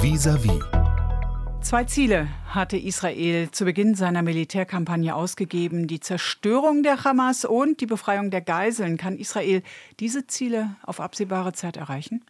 Vis-à-vis. 0.00 0.60
Zwei 1.60 1.82
Ziele 1.82 2.28
hatte 2.48 2.76
Israel 2.76 3.50
zu 3.50 3.64
Beginn 3.64 3.96
seiner 3.96 4.22
Militärkampagne 4.22 5.14
ausgegeben. 5.14 5.88
Die 5.88 5.98
Zerstörung 5.98 6.84
der 6.84 7.02
Hamas 7.02 7.44
und 7.44 7.80
die 7.80 7.86
Befreiung 7.86 8.30
der 8.30 8.40
Geiseln. 8.40 8.96
Kann 8.96 9.18
Israel 9.18 9.62
diese 9.98 10.28
Ziele 10.28 10.76
auf 10.82 11.00
absehbare 11.00 11.52
Zeit 11.52 11.76
erreichen? 11.76 12.22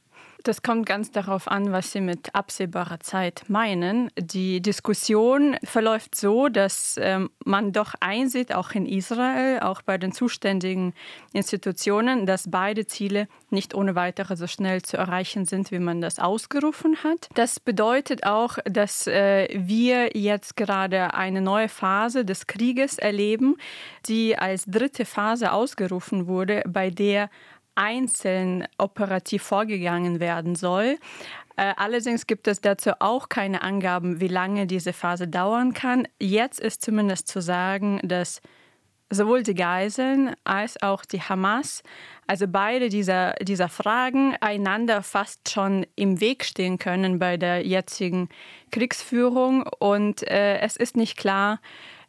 Das 0.49 0.63
kommt 0.63 0.87
ganz 0.87 1.11
darauf 1.11 1.47
an, 1.47 1.73
was 1.73 1.93
Sie 1.93 2.01
mit 2.01 2.35
absehbarer 2.35 3.01
Zeit 3.01 3.43
meinen. 3.49 4.11
Die 4.19 4.63
Diskussion 4.63 5.59
verläuft 5.63 6.15
so, 6.15 6.49
dass 6.49 6.97
ähm, 6.99 7.29
man 7.45 7.75
doch 7.75 7.93
einsieht, 8.01 8.55
auch 8.55 8.71
in 8.71 8.87
Israel, 8.87 9.61
auch 9.61 9.83
bei 9.83 9.99
den 9.99 10.13
zuständigen 10.13 10.95
Institutionen, 11.35 12.25
dass 12.25 12.51
beide 12.51 12.87
Ziele 12.87 13.29
nicht 13.51 13.75
ohne 13.75 13.95
weitere 13.95 14.37
so 14.37 14.47
schnell 14.47 14.81
zu 14.81 14.97
erreichen 14.97 15.45
sind, 15.45 15.71
wie 15.71 15.81
man 15.81 16.01
das 16.01 16.19
ausgerufen 16.19 16.97
hat. 17.05 17.29
Das 17.35 17.61
bedeutet 17.61 18.25
auch, 18.25 18.57
dass 18.65 19.07
äh, 19.07 19.49
wir 19.53 20.17
jetzt 20.17 20.57
gerade 20.57 21.13
eine 21.13 21.43
neue 21.43 21.69
Phase 21.69 22.25
des 22.25 22.47
Krieges 22.47 22.97
erleben, 22.97 23.59
die 24.07 24.39
als 24.39 24.65
dritte 24.65 25.05
Phase 25.05 25.53
ausgerufen 25.53 26.27
wurde, 26.27 26.63
bei 26.67 26.89
der 26.89 27.29
einzeln 27.79 28.67
operativ 28.77 29.45
vorgegangen 29.45 30.21
werden 30.21 30.57
soll. 30.57 30.99
Äh, 31.57 31.73
allerdings 31.77 32.27
gibt 32.27 32.49
es 32.49 32.61
dazu 32.61 32.91
auch 33.01 33.29
keine 33.29 33.63
Angaben, 33.63 34.21
wie 34.21 34.29
lange 34.29 34.67
diese 34.67 34.93
Phase 34.93 35.29
dauern 35.29 35.73
kann. 35.73 36.07
Jetzt 36.19 36.61
ist 36.61 36.83
zumindest 36.83 37.29
zu 37.29 37.41
sagen, 37.41 38.01
dass 38.03 38.43
sowohl 39.11 39.43
die 39.43 39.55
Geiseln 39.55 40.35
als 40.45 40.83
auch 40.83 41.05
die 41.05 41.23
Hamas, 41.23 41.83
also 42.27 42.47
beide 42.47 42.89
dieser, 42.91 43.35
dieser 43.35 43.69
Fragen, 43.69 44.37
einander 44.41 45.03
fast 45.03 45.51
schon 45.51 45.87
im 45.97 46.21
Weg 46.21 46.45
stehen 46.45 46.79
können 46.79 47.19
bei 47.19 47.37
der 47.37 47.67
jetzigen 47.67 48.29
Kriegsführung. 48.71 49.63
Und 49.79 50.29
äh, 50.29 50.59
es 50.59 50.77
ist 50.77 50.97
nicht 50.97 51.17
klar, 51.17 51.61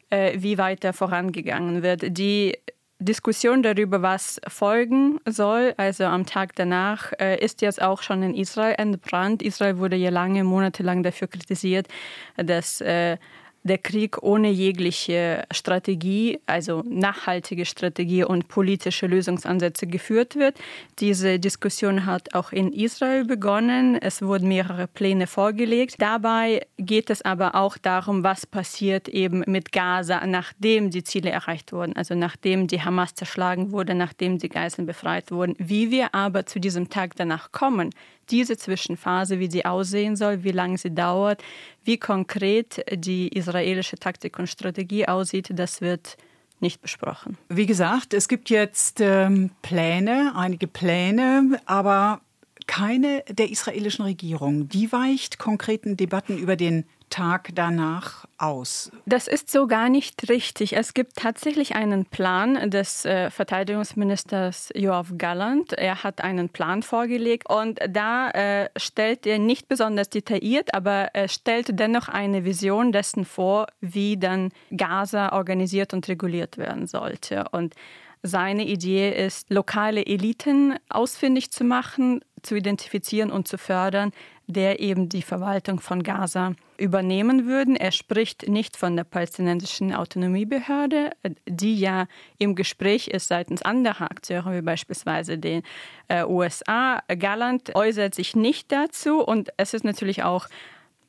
äh, 0.09 0.33
wie 0.35 0.57
weiter 0.57 0.93
vorangegangen 0.93 1.83
wird. 1.83 2.17
Die 2.17 2.57
Diskussion 3.01 3.63
darüber, 3.63 4.01
was 4.01 4.41
folgen 4.47 5.19
soll, 5.25 5.73
also 5.77 6.03
am 6.03 6.25
Tag 6.25 6.55
danach, 6.55 7.13
äh, 7.17 7.39
ist 7.43 7.61
jetzt 7.61 7.81
auch 7.81 8.01
schon 8.01 8.21
in 8.23 8.35
Israel 8.35 8.75
entbrannt. 8.77 9.41
Israel 9.41 9.77
wurde 9.77 9.95
ja 9.95 10.09
lange, 10.09 10.43
monatelang 10.43 11.01
dafür 11.01 11.29
kritisiert, 11.29 11.87
dass 12.35 12.81
äh, 12.81 13.17
der 13.63 13.77
Krieg 13.77 14.21
ohne 14.23 14.49
jegliche 14.49 15.43
Strategie, 15.51 16.39
also 16.45 16.83
nachhaltige 16.87 17.65
Strategie 17.65 18.23
und 18.23 18.47
politische 18.47 19.07
Lösungsansätze 19.07 19.87
geführt 19.87 20.35
wird. 20.35 20.57
Diese 20.99 21.39
Diskussion 21.39 22.05
hat 22.05 22.33
auch 22.33 22.51
in 22.51 22.71
Israel 22.71 23.25
begonnen. 23.25 23.95
Es 24.01 24.21
wurden 24.21 24.47
mehrere 24.47 24.87
Pläne 24.87 25.27
vorgelegt. 25.27 25.95
Dabei 25.99 26.65
geht 26.77 27.09
es 27.09 27.21
aber 27.21 27.55
auch 27.55 27.77
darum, 27.77 28.23
was 28.23 28.45
passiert 28.45 29.07
eben 29.09 29.43
mit 29.47 29.71
Gaza, 29.71 30.25
nachdem 30.25 30.89
die 30.89 31.03
Ziele 31.03 31.29
erreicht 31.29 31.73
wurden, 31.73 31.95
also 31.95 32.15
nachdem 32.15 32.67
die 32.67 32.81
Hamas 32.81 33.13
zerschlagen 33.13 33.71
wurde, 33.71 33.95
nachdem 33.95 34.37
die 34.37 34.49
Geiseln 34.49 34.85
befreit 34.85 35.31
wurden. 35.31 35.55
Wie 35.57 35.91
wir 35.91 36.15
aber 36.15 36.45
zu 36.45 36.59
diesem 36.59 36.89
Tag 36.89 37.15
danach 37.15 37.51
kommen, 37.51 37.91
diese 38.31 38.57
Zwischenphase, 38.57 39.39
wie 39.39 39.49
sie 39.49 39.65
aussehen 39.65 40.15
soll, 40.15 40.43
wie 40.43 40.51
lange 40.51 40.77
sie 40.77 40.93
dauert, 40.93 41.43
wie 41.83 41.97
konkret 41.97 42.83
die 42.93 43.29
israelische 43.29 43.97
Taktik 43.97 44.39
und 44.39 44.47
Strategie 44.47 45.07
aussieht, 45.07 45.49
das 45.53 45.81
wird 45.81 46.17
nicht 46.59 46.81
besprochen. 46.81 47.37
Wie 47.47 47.65
gesagt, 47.65 48.13
es 48.13 48.27
gibt 48.27 48.49
jetzt 48.49 48.99
ähm, 49.01 49.51
Pläne, 49.61 50.33
einige 50.35 50.67
Pläne, 50.67 51.59
aber 51.65 52.21
keine 52.69 53.23
der 53.27 53.49
israelischen 53.49 54.05
Regierung. 54.05 54.69
Die 54.69 54.91
weicht 54.91 55.39
konkreten 55.39 55.97
Debatten 55.97 56.37
über 56.37 56.55
den 56.55 56.85
Tag 57.09 57.49
danach 57.55 58.25
aus? 58.37 58.91
Das 59.07 59.27
ist 59.27 59.49
so 59.49 59.65
gar 59.65 59.89
nicht 59.89 60.29
richtig. 60.29 60.77
Es 60.77 60.93
gibt 60.93 61.15
tatsächlich 61.15 61.75
einen 61.75 62.05
Plan 62.05 62.69
des 62.69 63.05
äh, 63.05 63.31
Verteidigungsministers 63.31 64.69
Joachim 64.75 65.17
Galland. 65.17 65.73
Er 65.73 66.03
hat 66.03 66.21
einen 66.23 66.49
Plan 66.49 66.83
vorgelegt 66.83 67.49
und 67.49 67.79
da 67.89 68.29
äh, 68.29 68.69
stellt 68.77 69.25
er 69.25 69.39
nicht 69.39 69.67
besonders 69.67 70.11
detailliert, 70.11 70.75
aber 70.75 71.09
er 71.15 71.27
stellt 71.27 71.79
dennoch 71.79 72.07
eine 72.07 72.45
Vision 72.45 72.91
dessen 72.91 73.25
vor, 73.25 73.65
wie 73.81 74.15
dann 74.15 74.51
Gaza 74.77 75.33
organisiert 75.33 75.95
und 75.95 76.07
reguliert 76.07 76.59
werden 76.59 76.85
sollte. 76.85 77.45
Und 77.51 77.73
seine 78.21 78.65
Idee 78.65 79.11
ist, 79.25 79.49
lokale 79.49 80.05
Eliten 80.05 80.75
ausfindig 80.89 81.51
zu 81.51 81.63
machen, 81.63 82.19
zu 82.41 82.55
identifizieren 82.55 83.31
und 83.31 83.47
zu 83.47 83.57
fördern, 83.57 84.11
der 84.47 84.79
eben 84.79 85.09
die 85.09 85.21
Verwaltung 85.21 85.79
von 85.79 86.01
Gaza 86.01 86.55
übernehmen 86.77 87.45
würden. 87.45 87.75
Er 87.75 87.91
spricht 87.91 88.47
nicht 88.47 88.77
von 88.77 88.95
der 88.95 89.03
palästinensischen 89.03 89.93
Autonomiebehörde, 89.93 91.11
die 91.47 91.79
ja 91.79 92.07
im 92.39 92.55
Gespräch 92.55 93.07
ist 93.07 93.27
seitens 93.27 93.61
anderer 93.61 94.09
Akteure, 94.09 94.55
wie 94.55 94.61
beispielsweise 94.61 95.37
den 95.37 95.61
äh, 96.07 96.23
USA. 96.23 97.03
Galland 97.07 97.75
äußert 97.75 98.15
sich 98.15 98.35
nicht 98.35 98.71
dazu 98.71 99.23
und 99.23 99.49
es 99.57 99.75
ist 99.75 99.83
natürlich 99.83 100.23
auch 100.23 100.47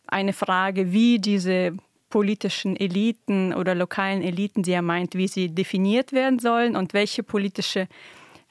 eine 0.07 0.35
Frage, 0.35 0.93
wie 0.93 1.19
diese 1.19 1.77
politischen 2.11 2.77
Eliten 2.77 3.55
oder 3.55 3.75
lokalen 3.75 4.23
Eliten, 4.23 4.63
die 4.63 4.73
er 4.73 4.83
meint, 4.83 5.15
wie 5.15 5.29
sie 5.29 5.49
definiert 5.49 6.13
werden 6.13 6.41
sollen 6.41 6.77
und 6.77 6.93
welche 6.93 7.23
politische 7.23 7.87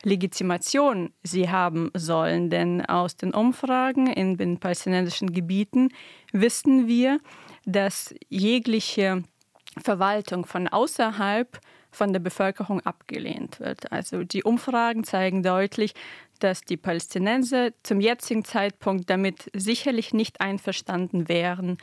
Legitimation 0.04 1.14
sie 1.24 1.50
haben 1.50 1.92
sollen. 1.94 2.50
Denn 2.50 2.86
aus 2.86 3.16
den 3.16 3.34
Umfragen 3.34 4.08
in 4.08 4.38
den 4.38 4.60
palästinensischen 4.60 5.34
Gebieten 5.34 5.90
wissen 6.32 6.88
wir, 6.88 7.20
dass 7.66 8.14
jegliche 8.30 9.24
Verwaltung 9.78 10.46
von 10.46 10.68
außerhalb 10.68 11.60
von 11.92 12.14
der 12.14 12.20
Bevölkerung 12.20 12.82
abgelehnt 12.82 13.60
wird. 13.60 13.92
Also 13.92 14.24
die 14.24 14.44
Umfragen 14.44 15.04
zeigen 15.04 15.44
deutlich, 15.44 15.94
dass 16.40 16.62
die 16.62 16.78
Palästinenser 16.78 17.72
zum 17.84 18.00
jetzigen 18.00 18.46
Zeitpunkt 18.46 19.10
damit 19.10 19.50
sicherlich 19.54 20.14
nicht 20.14 20.40
einverstanden 20.40 21.28
wären, 21.28 21.78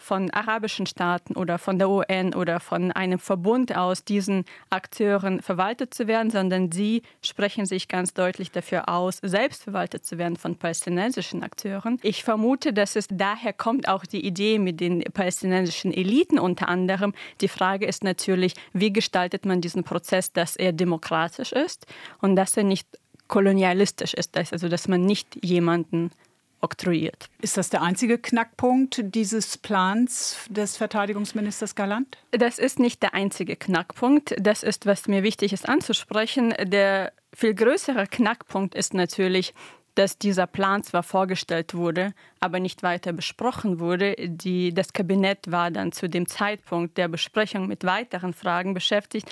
von 0.00 0.30
arabischen 0.30 0.86
Staaten 0.86 1.36
oder 1.36 1.58
von 1.58 1.78
der 1.78 1.88
UN 1.88 2.34
oder 2.34 2.58
von 2.58 2.90
einem 2.90 3.18
Verbund 3.18 3.76
aus 3.76 4.04
diesen 4.04 4.44
Akteuren 4.70 5.42
verwaltet 5.42 5.94
zu 5.94 6.06
werden, 6.06 6.30
sondern 6.30 6.72
sie 6.72 7.02
sprechen 7.22 7.66
sich 7.66 7.86
ganz 7.86 8.14
deutlich 8.14 8.50
dafür 8.50 8.88
aus, 8.88 9.18
selbst 9.22 9.62
verwaltet 9.62 10.04
zu 10.04 10.18
werden 10.18 10.36
von 10.36 10.56
palästinensischen 10.56 11.42
Akteuren. 11.42 11.98
Ich 12.02 12.24
vermute, 12.24 12.72
dass 12.72 12.96
es 12.96 13.06
daher 13.10 13.52
kommt 13.52 13.88
auch 13.88 14.06
die 14.06 14.24
Idee 14.26 14.58
mit 14.58 14.80
den 14.80 15.02
palästinensischen 15.02 15.92
Eliten 15.92 16.38
unter 16.38 16.68
anderem. 16.68 17.12
Die 17.40 17.48
Frage 17.48 17.86
ist 17.86 18.02
natürlich, 18.02 18.54
wie 18.72 18.92
gestaltet 18.92 19.44
man 19.44 19.60
diesen 19.60 19.84
Prozess, 19.84 20.32
dass 20.32 20.56
er 20.56 20.72
demokratisch 20.72 21.52
ist 21.52 21.86
und 22.20 22.36
dass 22.36 22.56
er 22.56 22.64
nicht 22.64 22.88
kolonialistisch 23.28 24.14
ist, 24.14 24.36
also 24.36 24.68
dass 24.68 24.88
man 24.88 25.06
nicht 25.06 25.42
jemanden 25.44 26.10
oktroyiert. 26.60 27.28
Ist 27.40 27.56
das 27.56 27.70
der 27.70 27.82
einzige 27.82 28.18
Knackpunkt 28.18 29.00
dieses 29.14 29.58
Plans 29.58 30.36
des 30.48 30.76
Verteidigungsministers 30.76 31.74
Galland? 31.74 32.18
Das 32.32 32.58
ist 32.58 32.78
nicht 32.78 33.02
der 33.02 33.14
einzige 33.14 33.56
Knackpunkt. 33.56 34.34
Das 34.38 34.62
ist, 34.62 34.86
was 34.86 35.08
mir 35.08 35.22
wichtig 35.22 35.52
ist 35.52 35.68
anzusprechen. 35.68 36.54
Der 36.62 37.12
viel 37.34 37.54
größere 37.54 38.06
Knackpunkt 38.06 38.74
ist 38.74 38.94
natürlich, 38.94 39.54
dass 39.94 40.18
dieser 40.18 40.46
Plan 40.46 40.82
zwar 40.82 41.02
vorgestellt 41.02 41.74
wurde, 41.74 42.12
aber 42.38 42.60
nicht 42.60 42.82
weiter 42.82 43.12
besprochen 43.12 43.80
wurde. 43.80 44.14
Die, 44.18 44.72
das 44.72 44.92
Kabinett 44.92 45.50
war 45.50 45.70
dann 45.70 45.92
zu 45.92 46.08
dem 46.08 46.26
Zeitpunkt 46.26 46.96
der 46.96 47.08
Besprechung 47.08 47.66
mit 47.66 47.84
weiteren 47.84 48.32
Fragen 48.32 48.72
beschäftigt. 48.72 49.30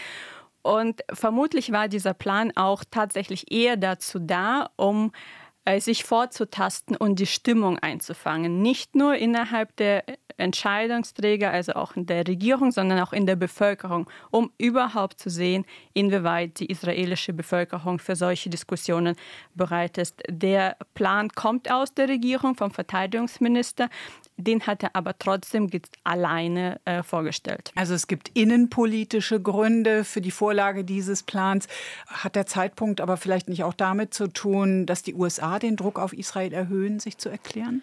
Und 0.62 1.03
vermutlich 1.12 1.72
war 1.72 1.88
dieser 1.88 2.15
Plan 2.15 2.53
auch 2.56 2.84
tatsächlich 2.91 3.50
eher 3.53 3.77
dazu 3.77 4.19
da, 4.19 4.71
um 4.77 5.12
sich 5.79 6.05
vorzutasten 6.05 6.97
und 6.97 7.19
die 7.19 7.27
Stimmung 7.27 7.79
einzufangen. 7.79 8.62
Nicht 8.62 8.94
nur 8.94 9.15
innerhalb 9.15 9.76
der 9.76 10.05
Entscheidungsträger, 10.38 11.50
also 11.50 11.73
auch 11.73 11.97
in 11.97 12.06
der 12.06 12.26
Regierung, 12.26 12.70
sondern 12.70 13.00
auch 13.00 13.12
in 13.12 13.26
der 13.26 13.37
Bevölkerung, 13.37 14.09
um 14.31 14.50
überhaupt 14.56 15.19
zu 15.19 15.31
sehen, 15.31 15.65
inwieweit 15.93 16.61
die 16.61 16.67
israelische 16.67 17.32
Bevölkerung 17.32 17.99
für 17.99 18.17
solche 18.17 18.49
Diskussionen 18.49 19.17
bereit 19.55 19.99
ist. 19.99 20.23
Der 20.29 20.76
Plan 20.94 21.29
kommt 21.31 21.71
aus 21.71 21.93
der 21.93 22.09
Regierung, 22.09 22.55
vom 22.55 22.71
Verteidigungsminister. 22.71 23.88
Den 24.38 24.67
hat 24.67 24.85
er 24.85 24.94
aber 24.94 25.19
trotzdem 25.19 25.69
alleine 26.05 26.81
äh, 26.85 27.02
vorgestellt. 27.02 27.73
Also 27.75 27.94
es 27.94 28.06
gibt 28.06 28.31
innenpolitische 28.35 29.43
Gründe 29.43 30.05
für 30.05 30.20
die 30.20 30.31
Vorlage 30.31 30.85
dieses 30.85 31.25
Plans. 31.25 31.67
Hat 32.06 32.37
der 32.37 32.46
Zeitpunkt 32.46 33.00
aber 33.00 33.17
vielleicht 33.17 33.49
nicht 33.49 33.64
auch 33.64 33.75
damit 33.75 34.14
zu 34.14 34.29
tun, 34.29 34.87
dass 34.87 35.02
die 35.02 35.14
USA 35.14 35.58
den 35.58 35.76
Druck 35.76 35.99
auf 35.99 36.12
Israel 36.12 36.52
erhöhen, 36.52 37.00
sich 37.00 37.19
zu 37.19 37.29
erklären? 37.29 37.82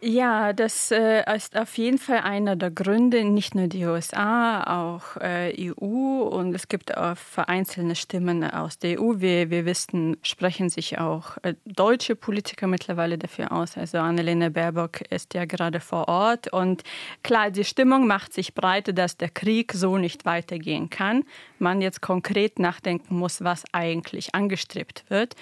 Ja, 0.00 0.52
das 0.52 0.92
äh, 0.92 1.24
ist 1.34 1.56
auf 1.56 1.76
jeden 1.76 1.98
Fall 1.98 2.18
einer 2.18 2.54
der 2.54 2.70
Gründe, 2.70 3.24
nicht 3.24 3.56
nur 3.56 3.66
die 3.66 3.84
USA, 3.84 4.62
auch 4.62 5.16
äh, 5.20 5.52
EU 5.58 6.22
und 6.22 6.54
es 6.54 6.68
gibt 6.68 6.96
auch 6.96 7.16
vereinzelte 7.16 7.96
Stimmen 7.96 8.48
aus 8.48 8.78
der 8.78 9.00
EU. 9.00 9.14
Wir, 9.16 9.50
wir 9.50 9.64
wissen, 9.64 10.16
sprechen 10.22 10.68
sich 10.68 11.00
auch 11.00 11.36
äh, 11.42 11.54
deutsche 11.64 12.14
Politiker 12.14 12.68
mittlerweile 12.68 13.18
dafür 13.18 13.50
aus. 13.50 13.76
Also 13.76 13.98
Annalena 13.98 14.50
Baerbock 14.50 15.00
ist 15.10 15.34
ja 15.34 15.46
gerade 15.46 15.80
vor 15.80 16.06
Ort 16.06 16.52
und 16.52 16.84
klar, 17.24 17.50
die 17.50 17.64
Stimmung 17.64 18.06
macht 18.06 18.32
sich 18.32 18.54
breit, 18.54 18.96
dass 18.96 19.16
der 19.16 19.30
Krieg 19.30 19.72
so 19.72 19.98
nicht 19.98 20.24
weitergehen 20.24 20.90
kann. 20.90 21.24
Man 21.58 21.80
jetzt 21.80 22.02
konkret 22.02 22.60
nachdenken 22.60 23.16
muss, 23.16 23.42
was 23.42 23.64
eigentlich 23.72 24.32
angestrebt 24.32 25.04
wird. 25.08 25.34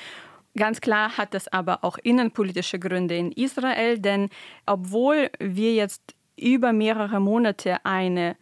Ganz 0.56 0.81
klar 0.81 1.17
hat 1.19 1.35
das 1.35 1.49
aber 1.49 1.85
auch 1.85 1.99
innenpolitische 1.99 2.79
Gründe 2.79 3.17
in 3.17 3.31
Israel, 3.32 3.99
denn 3.99 4.31
obwohl 4.64 5.31
wir 5.38 5.75
jetzt 5.75 6.14
über 6.37 6.73
mehrere 6.73 7.20
Monate 7.20 7.85
eine 7.85 8.37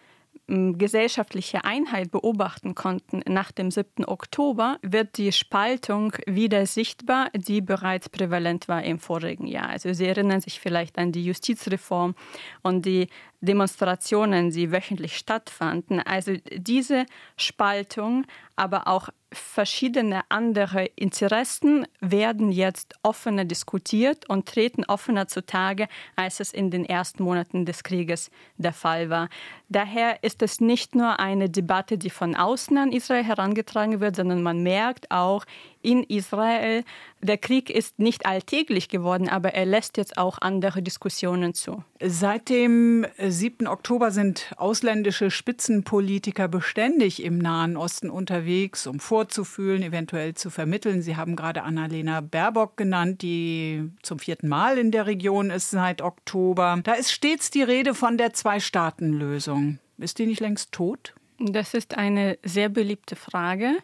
gesellschaftliche 0.46 1.64
Einheit 1.64 2.11
beobachten 2.11 2.75
konnten 2.75 3.22
nach 3.26 3.50
dem 3.50 3.70
7. 3.70 4.05
Oktober, 4.05 4.78
wird 4.82 5.16
die 5.16 5.32
Spaltung 5.32 6.12
wieder 6.26 6.66
sichtbar, 6.66 7.31
die 7.34 7.62
bereits 7.62 8.11
prävalent 8.11 8.69
war 8.69 8.82
im 8.82 8.99
vorigen 8.99 9.46
Jahr. 9.46 9.70
Also 9.70 9.94
Sie 9.94 10.06
erinnern 10.06 10.43
sich 10.43 10.60
vielleicht 10.60 10.99
an 10.99 11.12
die 11.12 11.25
Justizreform 11.25 12.14
und 12.62 12.84
die 12.84 13.08
Demonstrationen, 13.40 14.50
die 14.50 14.70
wöchentlich 14.70 15.17
stattfanden. 15.17 16.00
Also 16.00 16.34
diese 16.52 17.06
Spaltung, 17.38 18.26
aber 18.55 18.87
auch 18.87 19.08
verschiedene 19.34 20.22
andere 20.28 20.86
Interessen 20.96 21.86
werden 22.00 22.50
jetzt 22.50 22.94
offener 23.02 23.44
diskutiert 23.44 24.28
und 24.28 24.46
treten 24.46 24.84
offener 24.84 25.28
zutage, 25.28 25.88
als 26.16 26.40
es 26.40 26.52
in 26.52 26.70
den 26.70 26.84
ersten 26.84 27.22
Monaten 27.22 27.66
des 27.66 27.82
Krieges 27.82 28.31
der 28.56 28.72
Fall 28.72 29.10
war. 29.10 29.28
Daher 29.69 30.22
ist 30.22 30.42
es 30.42 30.60
nicht 30.60 30.94
nur 30.94 31.20
eine 31.20 31.50
Debatte, 31.50 31.98
die 31.98 32.10
von 32.10 32.34
außen 32.34 32.76
an 32.78 32.92
Israel 32.92 33.25
herangetragen 33.25 34.00
wird, 34.00 34.16
sondern 34.16 34.42
man 34.42 34.62
merkt 34.62 35.10
auch, 35.10 35.44
in 35.84 36.02
Israel. 36.02 36.84
Der 37.20 37.38
Krieg 37.38 37.70
ist 37.70 37.98
nicht 37.98 38.26
alltäglich 38.26 38.88
geworden, 38.88 39.28
aber 39.28 39.54
er 39.54 39.66
lässt 39.66 39.96
jetzt 39.96 40.19
auch 40.19 40.38
andere 40.40 40.82
Diskussionen 40.82 41.54
zu. 41.54 41.84
Seit 42.02 42.48
dem 42.48 43.06
7. 43.19 43.66
Oktober 43.66 44.10
sind 44.10 44.52
ausländische 44.56 45.31
Spitzenpolitiker 45.31 46.48
beständig 46.48 47.22
im 47.22 47.38
Nahen 47.38 47.76
Osten 47.76 48.10
unterwegs, 48.10 48.86
um 48.86 49.00
vorzufühlen, 49.00 49.82
eventuell 49.82 50.34
zu 50.34 50.50
vermitteln. 50.50 51.02
Sie 51.02 51.16
haben 51.16 51.36
gerade 51.36 51.62
Annalena 51.62 52.20
Baerbock 52.20 52.76
genannt, 52.76 53.22
die 53.22 53.90
zum 54.02 54.19
vierten 54.19 54.48
Mal 54.48 54.78
in 54.78 54.90
der 54.90 55.06
Region 55.06 55.50
ist 55.50 55.70
seit 55.70 56.02
Oktober. 56.02 56.81
Da 56.82 56.92
ist 56.92 57.12
stets 57.12 57.50
die 57.50 57.62
Rede 57.62 57.94
von 57.94 58.19
der 58.19 58.32
Zwei-Staaten-Lösung. 58.32 59.78
Ist 59.98 60.19
die 60.19 60.26
nicht 60.26 60.40
längst 60.40 60.72
tot? 60.72 61.14
Das 61.38 61.75
ist 61.75 61.96
eine 61.96 62.38
sehr 62.42 62.69
beliebte 62.69 63.16
Frage, 63.16 63.76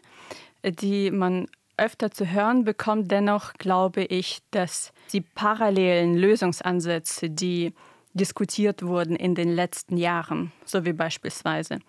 die 0.63 1.11
man 1.11 1.47
öfter 1.81 2.11
zu 2.11 2.31
hören 2.31 2.63
bekommt. 2.63 3.11
Dennoch 3.11 3.53
glaube 3.53 4.03
ich, 4.03 4.39
dass 4.51 4.93
die 5.11 5.21
parallelen 5.21 6.15
Lösungsansätze, 6.15 7.29
die 7.29 7.73
diskutiert 8.13 8.83
wurden 8.83 9.15
in 9.15 9.35
den 9.35 9.53
letzten 9.53 9.97
Jahren, 9.97 10.51
so 10.63 10.85
wie 10.85 10.93
beispielsweise 10.93 11.79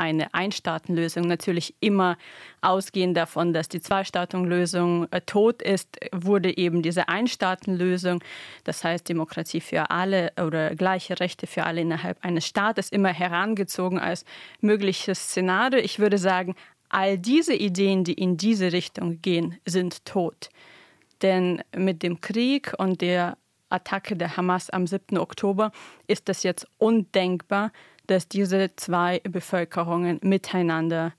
eine 0.00 0.32
Einstaatenlösung 0.32 1.26
natürlich 1.26 1.74
immer 1.80 2.16
ausgehend 2.62 3.18
davon, 3.18 3.52
dass 3.52 3.68
die 3.68 3.82
Zwei-Staaten-Lösung 3.82 5.06
äh, 5.10 5.20
tot 5.20 5.60
ist, 5.60 5.98
wurde 6.12 6.56
eben 6.56 6.80
diese 6.80 7.08
Einstaatenlösung, 7.08 8.24
das 8.64 8.82
heißt 8.82 9.06
Demokratie 9.08 9.60
für 9.60 9.90
alle 9.90 10.32
oder 10.42 10.74
gleiche 10.74 11.20
Rechte 11.20 11.46
für 11.46 11.64
alle 11.64 11.82
innerhalb 11.82 12.24
eines 12.24 12.46
Staates, 12.46 12.88
immer 12.88 13.12
herangezogen 13.12 13.98
als 13.98 14.24
mögliches 14.62 15.18
Szenario. 15.18 15.78
Ich 15.80 15.98
würde 15.98 16.16
sagen, 16.16 16.54
All 16.90 17.18
diese 17.18 17.54
Ideen, 17.54 18.04
die 18.04 18.14
in 18.14 18.36
diese 18.36 18.72
Richtung 18.72 19.22
gehen, 19.22 19.56
sind 19.64 20.04
tot. 20.04 20.50
Denn 21.22 21.62
mit 21.74 22.02
dem 22.02 22.20
Krieg 22.20 22.74
und 22.78 23.00
der 23.00 23.38
Attacke 23.68 24.16
der 24.16 24.36
Hamas 24.36 24.70
am 24.70 24.86
7. 24.86 25.16
Oktober 25.16 25.70
ist 26.06 26.28
es 26.28 26.42
jetzt 26.42 26.66
undenkbar, 26.78 27.72
dass 28.06 28.28
diese 28.28 28.74
zwei 28.74 29.20
Bevölkerungen 29.20 30.18
miteinander 30.22 31.14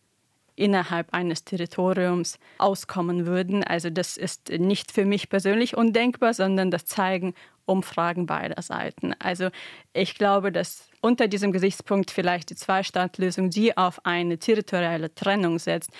innerhalb 0.57 1.13
eines 1.13 1.45
Territoriums 1.45 2.37
auskommen 2.57 3.25
würden. 3.25 3.63
Also 3.63 3.89
das 3.89 4.17
ist 4.17 4.49
nicht 4.49 4.91
für 4.91 5.05
mich 5.05 5.29
persönlich 5.29 5.77
undenkbar, 5.77 6.33
sondern 6.33 6.69
das 6.69 6.85
zeigen 6.85 7.33
Umfragen 7.71 8.25
beider 8.25 8.61
Seiten. 8.61 9.13
Also 9.19 9.49
ich 9.93 10.15
glaube, 10.15 10.51
dass 10.51 10.89
unter 11.01 11.27
diesem 11.27 11.51
Gesichtspunkt 11.51 12.11
vielleicht 12.11 12.49
die 12.49 12.55
Zwei-Staat-Lösung, 12.55 13.49
die 13.49 13.75
auf 13.77 14.05
eine 14.05 14.37
territoriale 14.37 15.13
Trennung 15.15 15.57
setzt, 15.57 15.91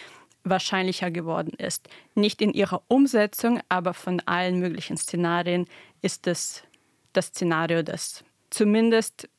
wahrscheinlicher 0.43 1.11
geworden 1.11 1.53
ist. 1.57 1.87
Nicht 2.15 2.41
in 2.41 2.53
ihrer 2.53 2.81
Umsetzung, 2.87 3.61
aber 3.69 3.93
von 3.93 4.21
allen 4.25 4.59
möglichen 4.59 4.97
Szenarien 4.97 5.65
ist 6.01 6.27
es 6.27 6.63
das 7.13 7.27
Szenario, 7.27 7.83
das 7.83 8.23
zumindest 8.49 9.29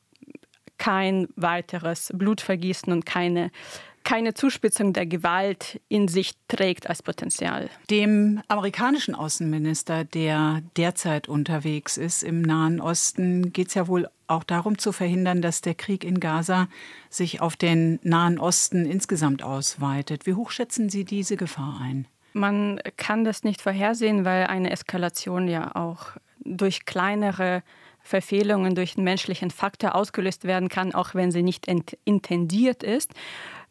kein 0.77 1.27
weiteres 1.35 2.11
Blutvergießen 2.13 2.91
und 2.91 3.05
keine 3.05 3.51
keine 4.03 4.33
Zuspitzung 4.33 4.93
der 4.93 5.05
Gewalt 5.05 5.81
in 5.89 6.07
sich 6.07 6.33
trägt 6.47 6.89
als 6.89 7.01
Potenzial. 7.01 7.69
Dem 7.89 8.41
amerikanischen 8.47 9.15
Außenminister, 9.15 10.03
der 10.03 10.61
derzeit 10.77 11.27
unterwegs 11.27 11.97
ist 11.97 12.23
im 12.23 12.41
Nahen 12.41 12.81
Osten, 12.81 13.53
geht 13.53 13.69
es 13.69 13.73
ja 13.73 13.87
wohl 13.87 14.09
auch 14.27 14.43
darum 14.43 14.77
zu 14.77 14.91
verhindern, 14.91 15.41
dass 15.41 15.61
der 15.61 15.75
Krieg 15.75 16.03
in 16.03 16.19
Gaza 16.19 16.67
sich 17.09 17.41
auf 17.41 17.55
den 17.55 17.99
Nahen 18.03 18.39
Osten 18.39 18.85
insgesamt 18.85 19.43
ausweitet. 19.43 20.25
Wie 20.25 20.33
hoch 20.33 20.51
schätzen 20.51 20.89
Sie 20.89 21.05
diese 21.05 21.37
Gefahr 21.37 21.79
ein? 21.81 22.07
Man 22.33 22.79
kann 22.97 23.23
das 23.23 23.43
nicht 23.43 23.61
vorhersehen, 23.61 24.25
weil 24.25 24.47
eine 24.47 24.71
Eskalation 24.71 25.47
ja 25.47 25.75
auch 25.75 26.17
durch 26.43 26.85
kleinere 26.85 27.63
Verfehlungen, 28.03 28.75
durch 28.75 28.95
den 28.95 29.05
menschlichen 29.05 29.49
Faktor 29.49 29.95
ausgelöst 29.95 30.43
werden 30.43 30.67
kann, 30.67 30.93
auch 30.93 31.15
wenn 31.15 31.31
sie 31.31 31.41
nicht 31.41 31.67
intendiert 32.03 32.83
ist. 32.83 33.13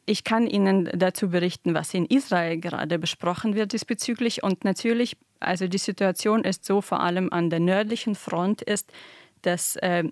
Ich 0.04 0.24
kann 0.24 0.46
Ihnen 0.46 0.90
dazu 0.94 1.30
berichten, 1.30 1.74
was 1.74 1.94
in 1.94 2.06
Israel 2.06 2.58
gerade 2.58 2.98
besprochen 2.98 3.54
wird 3.54 3.72
diesbezüglich. 3.72 4.42
Und 4.42 4.64
natürlich, 4.64 5.16
also 5.38 5.68
die 5.68 5.78
Situation 5.78 6.44
ist 6.44 6.64
so, 6.64 6.80
vor 6.80 7.00
allem 7.00 7.32
an 7.32 7.50
der 7.50 7.60
nördlichen 7.60 8.14
Front 8.16 8.62
ist, 8.62 8.92
dass 9.42 9.76
äh, 9.76 10.04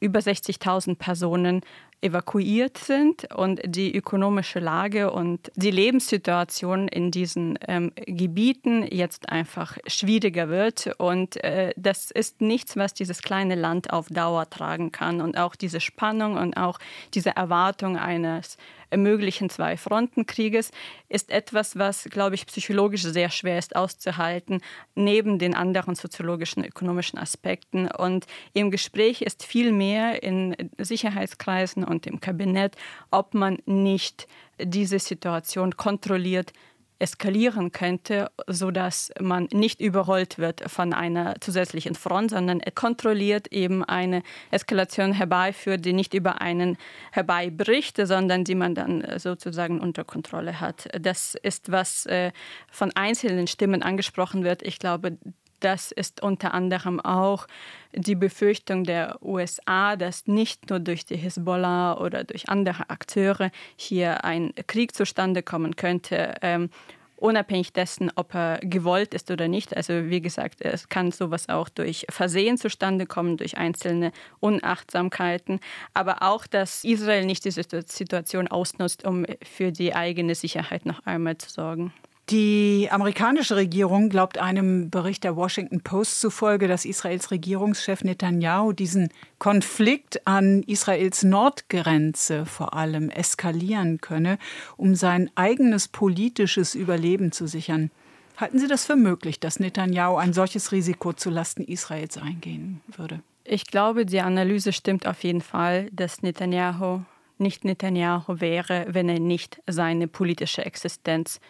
über 0.00 0.18
60.000 0.18 0.96
Personen 0.96 1.62
evakuiert 2.02 2.76
sind 2.76 3.34
und 3.34 3.60
die 3.64 3.94
ökonomische 3.96 4.60
Lage 4.60 5.10
und 5.10 5.50
die 5.56 5.70
Lebenssituation 5.70 6.88
in 6.88 7.10
diesen 7.10 7.58
ähm, 7.66 7.92
Gebieten 7.96 8.86
jetzt 8.90 9.30
einfach 9.30 9.78
schwieriger 9.86 10.48
wird. 10.48 10.90
Und 10.98 11.42
äh, 11.42 11.72
das 11.76 12.10
ist 12.10 12.40
nichts, 12.40 12.76
was 12.76 12.92
dieses 12.92 13.22
kleine 13.22 13.54
Land 13.54 13.92
auf 13.92 14.08
Dauer 14.08 14.48
tragen 14.50 14.92
kann. 14.92 15.20
Und 15.20 15.38
auch 15.38 15.56
diese 15.56 15.80
Spannung 15.80 16.36
und 16.36 16.56
auch 16.56 16.78
diese 17.14 17.30
Erwartung 17.30 17.96
eines 17.96 18.58
möglichen 18.94 19.50
Zwei-Fronten-Krieges 19.50 20.70
ist 21.08 21.30
etwas, 21.30 21.76
was, 21.78 22.04
glaube 22.04 22.34
ich, 22.34 22.46
psychologisch 22.46 23.02
sehr 23.02 23.30
schwer 23.30 23.58
ist 23.58 23.76
auszuhalten, 23.76 24.60
neben 24.94 25.38
den 25.38 25.54
anderen 25.54 25.94
soziologischen, 25.94 26.64
ökonomischen 26.64 27.18
Aspekten. 27.18 27.88
Und 27.88 28.26
im 28.52 28.70
Gespräch 28.70 29.22
ist 29.22 29.44
viel 29.44 29.72
mehr 29.72 30.22
in 30.22 30.56
Sicherheitskreisen 30.78 31.84
und 31.84 32.06
im 32.06 32.20
Kabinett, 32.20 32.76
ob 33.10 33.34
man 33.34 33.58
nicht 33.66 34.26
diese 34.58 34.98
Situation 34.98 35.76
kontrolliert 35.76 36.52
eskalieren 36.98 37.72
könnte, 37.72 38.30
sodass 38.46 39.12
man 39.20 39.48
nicht 39.52 39.80
überrollt 39.80 40.38
wird 40.38 40.70
von 40.70 40.92
einer 40.92 41.34
zusätzlichen 41.40 41.94
Front, 41.94 42.30
sondern 42.30 42.60
kontrolliert 42.74 43.48
eben 43.52 43.84
eine 43.84 44.22
Eskalation 44.50 45.12
herbeiführt, 45.12 45.84
die 45.84 45.92
nicht 45.92 46.14
über 46.14 46.40
einen 46.40 46.76
herbeibricht, 47.12 47.98
sondern 48.02 48.44
die 48.44 48.54
man 48.54 48.74
dann 48.74 49.04
sozusagen 49.18 49.80
unter 49.80 50.04
Kontrolle 50.04 50.60
hat. 50.60 50.88
Das 51.00 51.34
ist, 51.42 51.70
was 51.70 52.06
äh, 52.06 52.32
von 52.70 52.92
einzelnen 52.94 53.46
Stimmen 53.46 53.82
angesprochen 53.82 54.44
wird. 54.44 54.62
Ich 54.62 54.78
glaube, 54.78 55.18
das 55.60 55.92
ist 55.92 56.22
unter 56.22 56.54
anderem 56.54 57.00
auch 57.00 57.46
die 57.94 58.14
Befürchtung 58.14 58.84
der 58.84 59.18
USA, 59.22 59.96
dass 59.96 60.26
nicht 60.26 60.70
nur 60.70 60.80
durch 60.80 61.04
die 61.04 61.16
Hisbollah 61.16 61.98
oder 61.98 62.24
durch 62.24 62.48
andere 62.48 62.90
Akteure 62.90 63.50
hier 63.76 64.24
ein 64.24 64.52
Krieg 64.66 64.94
zustande 64.94 65.42
kommen 65.42 65.76
könnte. 65.76 66.34
Ähm, 66.42 66.70
unabhängig 67.16 67.72
dessen, 67.72 68.10
ob 68.14 68.34
er 68.34 68.58
gewollt 68.62 69.14
ist 69.14 69.30
oder 69.30 69.48
nicht. 69.48 69.76
Also 69.76 70.10
wie 70.10 70.20
gesagt, 70.20 70.60
es 70.60 70.88
kann 70.88 71.10
sowas 71.10 71.48
auch 71.48 71.68
durch 71.68 72.06
Versehen 72.10 72.58
zustande 72.58 73.06
kommen, 73.06 73.36
durch 73.36 73.56
einzelne 73.56 74.12
Unachtsamkeiten, 74.40 75.60
aber 75.94 76.22
auch, 76.22 76.46
dass 76.46 76.84
Israel 76.84 77.24
nicht 77.24 77.44
diese 77.44 77.62
Situation 77.62 78.48
ausnutzt, 78.48 79.06
um 79.06 79.24
für 79.42 79.72
die 79.72 79.94
eigene 79.94 80.34
Sicherheit 80.34 80.86
noch 80.86 81.04
einmal 81.06 81.38
zu 81.38 81.50
sorgen. 81.50 81.92
Die 82.30 82.88
amerikanische 82.90 83.54
Regierung 83.54 84.08
glaubt 84.08 84.38
einem 84.38 84.90
Bericht 84.90 85.22
der 85.22 85.36
Washington 85.36 85.80
Post 85.82 86.20
zufolge, 86.20 86.66
dass 86.66 86.84
Israels 86.84 87.30
Regierungschef 87.30 88.02
Netanyahu 88.02 88.72
diesen 88.72 89.10
Konflikt 89.38 90.26
an 90.26 90.64
Israels 90.64 91.22
Nordgrenze 91.22 92.44
vor 92.44 92.74
allem 92.74 93.10
eskalieren 93.10 94.00
könne, 94.00 94.38
um 94.76 94.96
sein 94.96 95.30
eigenes 95.36 95.86
politisches 95.86 96.74
Überleben 96.74 97.30
zu 97.30 97.46
sichern. 97.46 97.92
Halten 98.36 98.58
Sie 98.58 98.66
das 98.66 98.84
für 98.84 98.96
möglich, 98.96 99.38
dass 99.38 99.60
Netanyahu 99.60 100.16
ein 100.16 100.32
solches 100.32 100.72
Risiko 100.72 101.12
zulasten 101.12 101.64
Israels 101.64 102.18
eingehen 102.18 102.80
würde? 102.88 103.20
Ich 103.44 103.66
glaube, 103.66 104.04
die 104.04 104.20
Analyse 104.20 104.72
stimmt 104.72 105.06
auf 105.06 105.22
jeden 105.22 105.42
Fall, 105.42 105.88
dass 105.92 106.22
Netanyahu 106.22 107.02
nicht 107.38 107.64
Netanyahu 107.64 108.40
wäre, 108.40 108.86
wenn 108.88 109.08
er 109.08 109.20
nicht 109.20 109.60
seine 109.66 110.08
politische 110.08 110.64
Existenz 110.64 111.40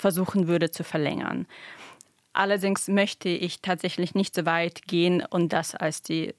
versuchen 0.00 0.48
würde 0.48 0.70
zu 0.70 0.84
verlängern. 0.84 1.46
Allerdings 2.32 2.88
möchte 2.88 3.28
ich 3.28 3.60
tatsächlich 3.60 4.14
nicht 4.14 4.34
so 4.34 4.46
weit 4.46 4.82
gehen 4.86 5.24
und 5.28 5.52
das 5.52 5.74
als 5.74 6.02
die 6.02 6.34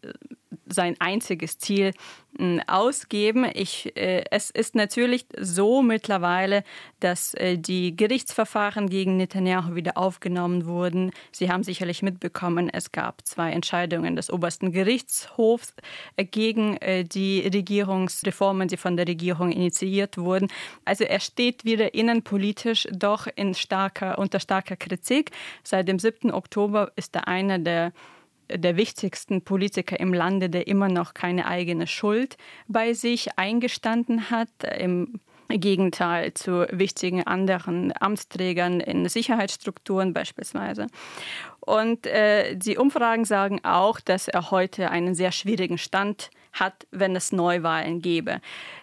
sein 0.72 0.96
einziges 1.00 1.58
Ziel 1.58 1.94
hm, 2.38 2.62
ausgeben. 2.66 3.46
Ich, 3.54 3.96
äh, 3.98 4.24
es 4.32 4.50
ist 4.50 4.74
natürlich 4.76 5.26
so 5.38 5.82
mittlerweile, 5.82 6.64
dass 7.00 7.34
äh, 7.34 7.58
die 7.58 7.96
Gerichtsverfahren 7.96 8.90
gegen 8.90 9.18
Netanyahu 9.18 9.76
wieder 9.76 9.98
aufgenommen 9.98 10.66
wurden. 10.66 11.12
Sie 11.32 11.52
haben 11.52 11.64
sicherlich 11.64 12.02
mitbekommen, 12.02 12.70
es 12.70 12.92
gab 12.92 13.26
zwei 13.28 13.52
Entscheidungen 13.52 14.16
des 14.16 14.32
obersten 14.32 14.72
Gerichtshofs 14.72 15.74
äh, 16.16 16.24
gegen 16.24 16.78
äh, 16.78 17.04
die 17.04 17.42
Regierungsreformen, 17.42 18.68
die 18.70 18.78
von 18.78 18.96
der 18.96 19.08
Regierung 19.08 19.52
initiiert 19.52 20.18
wurden. 20.18 20.48
Also 20.86 21.04
er 21.04 21.20
steht 21.20 21.66
wieder 21.66 21.94
innenpolitisch 21.94 22.88
doch 22.92 23.28
in 23.36 23.54
starker, 23.54 24.18
unter 24.18 24.40
starker 24.40 24.78
Kritik. 24.78 25.32
Seit 25.64 25.88
dem 25.88 26.00
7. 26.00 26.32
Oktober 26.32 26.92
ist 26.96 27.16
er 27.16 27.28
einer 27.28 27.60
der 27.60 27.92
der 28.56 28.78
wichtigsten 28.78 29.44
Politiker 29.44 30.00
im 30.00 30.14
Lande, 30.14 30.50
der 30.50 30.68
immer 30.68 30.90
noch 30.90 31.14
keine 31.14 31.46
eigene 31.46 31.88
Schuld 31.88 32.38
bei 32.68 32.94
sich 32.94 33.38
eingestanden 33.38 34.30
hat. 34.30 34.50
Im 34.78 35.20
Gegenteil 35.50 36.34
zu 36.34 36.66
wichtigen 36.72 37.26
anderen 37.28 37.94
Amtsträgern 38.00 38.80
in 38.80 39.08
Sicherheitsstrukturen 39.10 40.14
beispielsweise. 40.14 40.88
Und 41.60 42.08
äh, 42.08 42.56
die 42.56 42.78
Umfragen 42.78 43.26
sagen 43.26 43.60
auch, 43.64 44.00
dass 44.00 44.28
er 44.28 44.52
heute 44.52 44.90
einen 44.90 45.16
sehr 45.16 45.32
schwierigen 45.32 45.78
Stand 45.78 46.30
hat, 46.54 46.88
wenn 46.92 47.16
es 47.16 47.32
Neuwahlen 47.32 48.02
gäbe. 48.02 48.42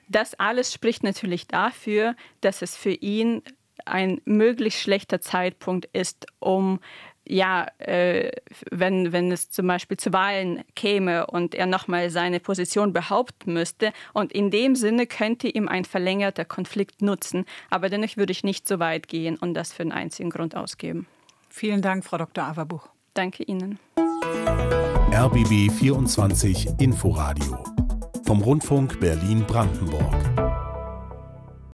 Das 0.09 0.35
alles 0.35 0.73
spricht 0.73 1.03
natürlich 1.03 1.47
dafür, 1.47 2.15
dass 2.41 2.63
es 2.63 2.77
für 2.77 2.93
ihn 2.93 3.43
ein 3.85 4.21
möglichst 4.25 4.81
schlechter 4.81 5.21
Zeitpunkt 5.21 5.87
ist, 5.93 6.27
um 6.39 6.81
ja, 7.29 7.67
äh, 7.79 8.31
wenn, 8.71 9.13
wenn 9.13 9.31
es 9.31 9.51
zum 9.51 9.67
Beispiel 9.67 9.97
zu 9.97 10.13
Wahlen 10.13 10.65
käme 10.75 11.27
und 11.27 11.55
er 11.55 11.67
nochmal 11.67 12.11
seine 12.11 12.41
Position 12.41 12.93
behaupten 12.93 13.53
müsste. 13.53 13.93
Und 14.15 14.33
in 14.33 14.51
dem 14.51 14.75
Sinne 14.75 15.07
könnte 15.07 15.49
ihm 15.49 15.69
ein 15.69 15.85
verlängerter 15.85 16.45
Konflikt 16.45 17.03
nutzen. 17.03 17.45
Aber 17.71 17.89
dennoch 17.89 18.17
würde 18.17 18.33
ich 18.33 18.45
nicht 18.45 18.67
so 18.67 18.79
weit 18.79 19.09
gehen 19.09 19.37
und 19.37 19.55
das 19.55 19.73
für 19.73 19.83
einen 19.83 19.93
einzigen 19.93 20.31
Grund 20.31 20.57
ausgeben. 20.57 21.07
Vielen 21.51 21.83
Dank, 21.83 22.05
Frau 22.05 22.19
Dr. 22.19 22.45
Averbuch. 22.45 22.89
Danke 23.15 23.43
Ihnen. 23.43 23.79
RBB 25.13 25.73
24 25.73 26.69
Inforadio 26.79 27.65
vom 28.25 28.43
Rundfunk 28.43 29.01
Berlin-Brandenburg. 29.01 30.48